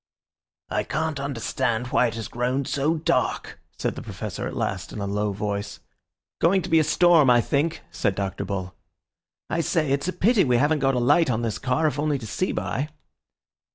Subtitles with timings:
[0.71, 4.97] "I can't understand why it has grown so dark," said the Professor at last in
[4.97, 5.79] a low voice.
[6.39, 8.43] "Going to be a storm, I think," said Dr.
[8.43, 8.73] Bull.
[9.47, 12.17] "I say, it's a pity we haven't got a light on this car, if only
[12.17, 12.89] to see by."